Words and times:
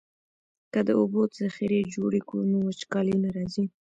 که 0.73 0.79
د 0.87 0.89
اوبو 0.99 1.21
ذخیرې 1.37 1.81
جوړې 1.93 2.21
کړو 2.27 2.43
نو 2.51 2.57
وچکالي 2.67 3.15
نه 3.23 3.29
راځي. 3.35 3.63